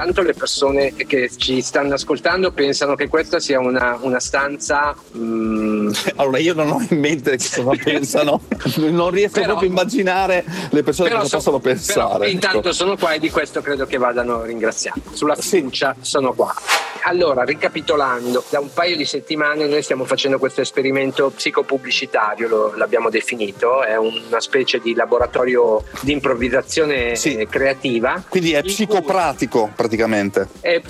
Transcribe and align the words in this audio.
Intanto 0.00 0.22
le 0.22 0.32
persone 0.32 0.94
che 0.94 1.30
ci 1.36 1.60
stanno 1.60 1.92
ascoltando 1.92 2.52
pensano 2.52 2.94
che 2.94 3.06
questa 3.06 3.38
sia 3.38 3.60
una, 3.60 3.98
una 4.00 4.18
stanza. 4.18 4.96
Mm... 5.14 5.90
Allora, 6.16 6.38
io 6.38 6.54
non 6.54 6.70
ho 6.70 6.86
in 6.88 6.98
mente 6.98 7.36
cosa 7.36 7.70
pensano, 7.84 8.40
non 8.76 9.10
riesco 9.10 9.40
però, 9.40 9.48
proprio 9.48 9.68
a 9.68 9.72
immaginare 9.72 10.42
le 10.70 10.82
persone 10.82 11.10
che 11.10 11.26
so, 11.26 11.36
possono 11.36 11.58
pensare. 11.58 12.20
Però, 12.20 12.30
intanto 12.30 12.58
ecco. 12.60 12.72
sono 12.72 12.96
qua 12.96 13.12
e 13.12 13.18
di 13.18 13.28
questo 13.28 13.60
credo 13.60 13.84
che 13.84 13.98
vadano 13.98 14.42
ringraziati. 14.42 15.02
Sulla 15.12 15.34
fiducia 15.34 15.94
sì. 16.00 16.10
sono 16.10 16.32
qua. 16.32 16.54
Allora, 17.04 17.44
ricapitolando, 17.44 18.44
da 18.50 18.60
un 18.60 18.72
paio 18.72 18.96
di 18.96 19.04
settimane 19.04 19.66
noi 19.66 19.82
stiamo 19.82 20.04
facendo 20.04 20.38
questo 20.38 20.60
esperimento 20.60 21.30
psicopubblicitario, 21.30 22.48
lo, 22.48 22.74
l'abbiamo 22.76 23.10
definito, 23.10 23.82
è 23.82 23.96
una 23.96 24.40
specie 24.40 24.78
di 24.80 24.94
laboratorio 24.94 25.82
di 26.00 26.12
improvvisazione 26.12 27.16
sì. 27.16 27.46
creativa. 27.48 28.22
Quindi 28.28 28.52
è 28.52 28.62
psicopratico 28.62 29.72
praticamente. 29.74 30.48
È... 30.60 30.80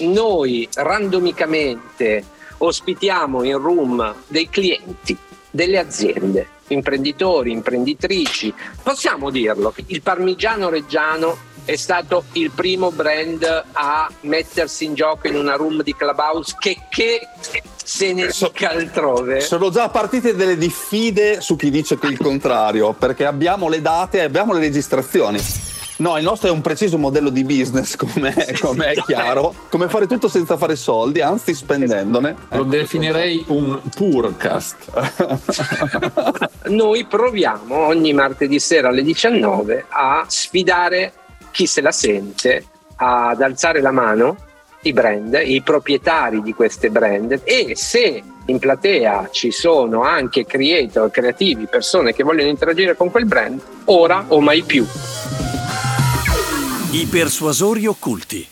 noi 0.00 0.68
randomicamente 0.74 2.24
ospitiamo 2.58 3.42
in 3.42 3.58
room 3.58 4.14
dei 4.28 4.48
clienti, 4.48 5.16
delle 5.50 5.78
aziende, 5.78 6.46
imprenditori, 6.68 7.50
imprenditrici. 7.52 8.52
Possiamo 8.82 9.30
dirlo, 9.30 9.74
il 9.86 10.02
parmigiano 10.02 10.68
reggiano 10.68 11.50
è 11.64 11.76
stato 11.76 12.24
il 12.32 12.50
primo 12.50 12.90
brand 12.90 13.64
a 13.72 14.10
mettersi 14.22 14.84
in 14.84 14.94
gioco 14.94 15.28
in 15.28 15.36
una 15.36 15.54
room 15.54 15.82
di 15.82 15.94
Clubhouse 15.94 16.56
che, 16.58 16.78
che 16.88 17.28
se 17.82 18.12
ne 18.12 18.28
dica 18.28 18.70
altrove. 18.70 19.40
Sono 19.40 19.70
già 19.70 19.88
partite 19.88 20.34
delle 20.34 20.56
diffide 20.56 21.40
su 21.40 21.56
chi 21.56 21.70
dice 21.70 21.98
il 22.02 22.18
contrario, 22.18 22.92
perché 22.92 23.24
abbiamo 23.26 23.68
le 23.68 23.80
date 23.80 24.18
e 24.18 24.22
abbiamo 24.22 24.52
le 24.52 24.60
registrazioni. 24.60 25.40
No, 26.02 26.16
il 26.18 26.24
nostro 26.24 26.48
è 26.48 26.50
un 26.50 26.62
preciso 26.62 26.98
modello 26.98 27.30
di 27.30 27.44
business, 27.44 27.94
come 27.94 28.34
è 28.34 28.94
chiaro, 29.06 29.54
come 29.68 29.88
fare 29.88 30.08
tutto 30.08 30.26
senza 30.26 30.56
fare 30.56 30.74
soldi, 30.74 31.20
anzi 31.20 31.54
spendendone. 31.54 32.34
Lo 32.50 32.64
definirei 32.64 33.44
un 33.48 33.80
purcast. 33.94 34.90
Noi 36.70 37.04
proviamo 37.04 37.86
ogni 37.86 38.12
martedì 38.14 38.58
sera 38.58 38.88
alle 38.88 39.02
19 39.02 39.84
a 39.88 40.24
sfidare 40.26 41.12
chi 41.52 41.66
se 41.66 41.80
la 41.80 41.92
sente 41.92 42.64
ad 42.96 43.40
alzare 43.40 43.80
la 43.80 43.92
mano, 43.92 44.36
i 44.82 44.92
brand, 44.92 45.40
i 45.44 45.62
proprietari 45.62 46.42
di 46.42 46.52
queste 46.54 46.90
brand 46.90 47.40
e 47.44 47.76
se 47.76 48.22
in 48.46 48.58
platea 48.58 49.28
ci 49.30 49.52
sono 49.52 50.02
anche 50.02 50.44
creator, 50.44 51.10
creativi, 51.10 51.66
persone 51.66 52.12
che 52.12 52.24
vogliono 52.24 52.48
interagire 52.48 52.96
con 52.96 53.10
quel 53.10 53.26
brand, 53.26 53.60
ora 53.84 54.24
o 54.28 54.40
mai 54.40 54.62
più. 54.62 54.84
I 56.90 57.06
persuasori 57.06 57.86
occulti. 57.86 58.51